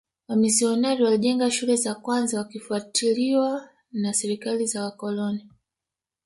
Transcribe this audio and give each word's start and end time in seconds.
Wamisionari 0.27 1.03
walijenga 1.03 1.51
shule 1.51 1.75
za 1.75 1.95
kwanza 1.95 2.37
wakifuatiliwa 2.37 3.69
na 3.91 4.13
serikali 4.13 4.65
za 4.67 4.83
wakoloni 4.83 5.47